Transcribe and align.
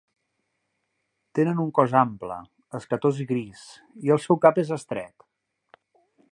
Tenen 1.39 1.59
un 1.63 1.69
cos 1.81 1.93
ample, 1.99 2.39
escatós 2.81 3.21
i 3.27 3.29
gris, 3.35 3.63
i 4.09 4.15
el 4.17 4.25
seu 4.27 4.43
cap 4.47 4.61
és 4.67 4.73
estret. 4.81 5.31